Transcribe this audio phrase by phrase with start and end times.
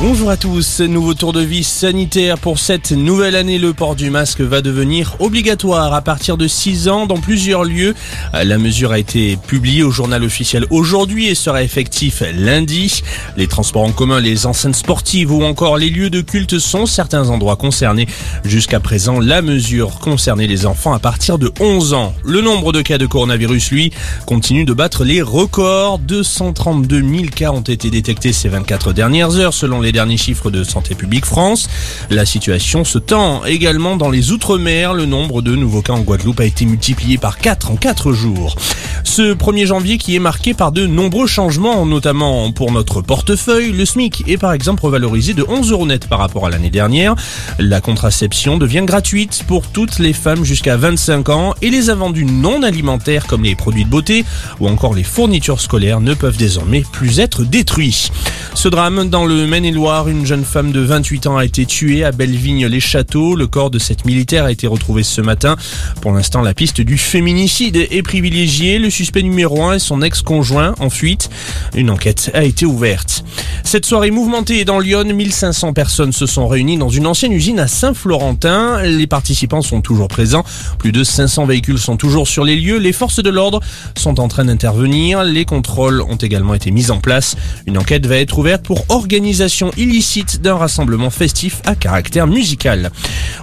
[0.00, 3.58] Bonjour à tous, nouveau tour de vie sanitaire pour cette nouvelle année.
[3.58, 7.96] Le port du masque va devenir obligatoire à partir de 6 ans dans plusieurs lieux.
[8.32, 13.02] La mesure a été publiée au journal officiel aujourd'hui et sera effectif lundi.
[13.36, 17.28] Les transports en commun, les enceintes sportives ou encore les lieux de culte sont certains
[17.28, 18.06] endroits concernés.
[18.44, 22.14] Jusqu'à présent, la mesure concernait les enfants à partir de 11 ans.
[22.24, 23.92] Le nombre de cas de coronavirus, lui,
[24.26, 25.98] continue de battre les records.
[25.98, 30.64] 232 000 cas ont été détectés ces 24 dernières heures selon les derniers chiffres de
[30.64, 31.68] Santé publique France.
[32.10, 34.94] La situation se tend également dans les Outre-mer.
[34.94, 38.56] Le nombre de nouveaux cas en Guadeloupe a été multiplié par 4 en 4 jours.
[39.04, 43.72] Ce 1er janvier qui est marqué par de nombreux changements, notamment pour notre portefeuille.
[43.72, 47.14] Le SMIC est par exemple revalorisé de 11 euros net par rapport à l'année dernière.
[47.58, 52.62] La contraception devient gratuite pour toutes les femmes jusqu'à 25 ans et les invendus non
[52.62, 54.24] alimentaires comme les produits de beauté
[54.60, 58.10] ou encore les fournitures scolaires ne peuvent désormais plus être détruits.
[58.58, 62.10] Ce drame dans le Maine-et-Loire, une jeune femme de 28 ans a été tuée à
[62.10, 63.36] Bellevigne-les-Châteaux.
[63.36, 65.54] Le corps de cette militaire a été retrouvé ce matin.
[66.00, 68.80] Pour l'instant, la piste du féminicide est privilégiée.
[68.80, 71.30] Le suspect numéro 1 est son ex-conjoint en fuite.
[71.76, 73.22] Une enquête a été ouverte.
[73.68, 77.68] Cette soirée mouvementée dans Lyon, 1500 personnes se sont réunies dans une ancienne usine à
[77.68, 78.80] Saint-Florentin.
[78.80, 80.42] Les participants sont toujours présents.
[80.78, 82.78] Plus de 500 véhicules sont toujours sur les lieux.
[82.78, 83.60] Les forces de l'ordre
[83.94, 85.22] sont en train d'intervenir.
[85.22, 87.36] Les contrôles ont également été mis en place.
[87.66, 92.90] Une enquête va être ouverte pour organisation illicite d'un rassemblement festif à caractère musical.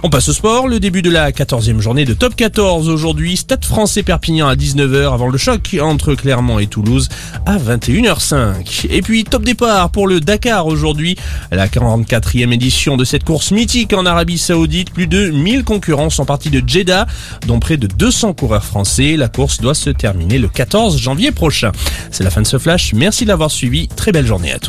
[0.02, 3.64] On passe au sport, le début de la 14e journée de top 14 aujourd'hui, Stade
[3.64, 7.08] français Perpignan à 19h avant le choc entre Clermont et Toulouse
[7.46, 8.88] à 21h05.
[8.90, 11.16] Et puis top départ pour Dakar aujourd'hui,
[11.50, 16.24] la 44e édition de cette course mythique en Arabie Saoudite, plus de 1000 concurrents sont
[16.24, 17.06] partis de Jeddah,
[17.46, 19.16] dont près de 200 coureurs français.
[19.16, 21.72] La course doit se terminer le 14 janvier prochain.
[22.10, 24.64] C'est la fin de ce flash, merci de l'avoir suivi, très belle journée à tous.